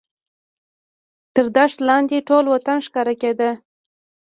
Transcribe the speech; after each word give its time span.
تر 1.33 1.45
دښت 1.57 1.77
لاندې 1.89 2.17
ټول 2.29 2.45
وطن 2.53 2.77
ښکاره 2.85 3.13
کېدو. 3.21 3.49